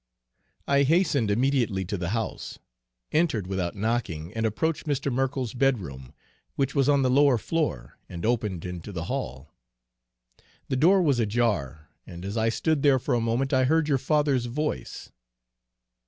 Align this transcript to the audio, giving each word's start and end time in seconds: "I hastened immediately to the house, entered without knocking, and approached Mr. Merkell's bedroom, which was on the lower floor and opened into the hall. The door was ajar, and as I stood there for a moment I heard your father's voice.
"I 0.67 0.81
hastened 0.81 1.29
immediately 1.29 1.85
to 1.85 1.95
the 1.95 2.09
house, 2.09 2.57
entered 3.11 3.45
without 3.45 3.75
knocking, 3.75 4.33
and 4.33 4.47
approached 4.47 4.87
Mr. 4.87 5.13
Merkell's 5.13 5.53
bedroom, 5.53 6.11
which 6.55 6.73
was 6.73 6.89
on 6.89 7.03
the 7.03 7.09
lower 7.11 7.37
floor 7.37 7.99
and 8.09 8.25
opened 8.25 8.65
into 8.65 8.91
the 8.91 9.03
hall. 9.03 9.53
The 10.69 10.75
door 10.75 11.03
was 11.03 11.19
ajar, 11.19 11.89
and 12.07 12.25
as 12.25 12.35
I 12.35 12.49
stood 12.49 12.81
there 12.81 12.97
for 12.97 13.13
a 13.13 13.21
moment 13.21 13.53
I 13.53 13.65
heard 13.65 13.87
your 13.87 13.99
father's 13.99 14.47
voice. 14.47 15.11